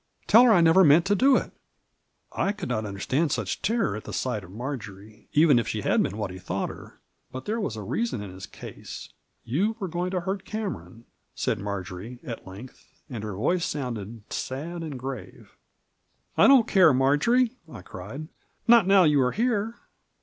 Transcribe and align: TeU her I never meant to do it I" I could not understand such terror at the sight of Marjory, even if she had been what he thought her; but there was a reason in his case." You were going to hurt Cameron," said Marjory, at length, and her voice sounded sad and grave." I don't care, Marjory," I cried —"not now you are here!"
TeU 0.25 0.45
her 0.45 0.51
I 0.53 0.61
never 0.61 0.83
meant 0.83 1.05
to 1.05 1.13
do 1.15 1.35
it 1.35 1.51
I" 2.31 2.45
I 2.47 2.51
could 2.53 2.69
not 2.69 2.87
understand 2.87 3.31
such 3.31 3.61
terror 3.61 3.95
at 3.95 4.05
the 4.05 4.11
sight 4.13 4.43
of 4.43 4.49
Marjory, 4.49 5.27
even 5.33 5.59
if 5.59 5.67
she 5.67 5.81
had 5.83 6.01
been 6.01 6.17
what 6.17 6.31
he 6.31 6.39
thought 6.39 6.69
her; 6.71 6.99
but 7.31 7.45
there 7.45 7.59
was 7.59 7.75
a 7.75 7.83
reason 7.83 8.19
in 8.19 8.33
his 8.33 8.47
case." 8.47 9.09
You 9.43 9.75
were 9.79 9.87
going 9.87 10.09
to 10.09 10.21
hurt 10.21 10.43
Cameron," 10.43 11.05
said 11.35 11.59
Marjory, 11.59 12.19
at 12.23 12.47
length, 12.47 13.03
and 13.11 13.23
her 13.23 13.35
voice 13.35 13.63
sounded 13.63 14.23
sad 14.33 14.81
and 14.81 14.97
grave." 14.97 15.55
I 16.35 16.47
don't 16.47 16.65
care, 16.67 16.95
Marjory," 16.95 17.51
I 17.71 17.83
cried 17.83 18.27
—"not 18.67 18.87
now 18.87 19.03
you 19.03 19.21
are 19.21 19.33
here!" 19.33 19.75